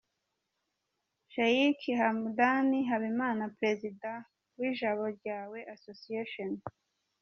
[1.27, 4.11] Sheikh Hamdan Habimana Perezida
[4.57, 6.51] wa Ijabo ryawe Association.